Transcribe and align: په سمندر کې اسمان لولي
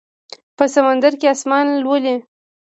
په 0.57 0.63
سمندر 0.73 1.13
کې 1.19 1.27
اسمان 1.33 1.65
لولي 1.83 2.15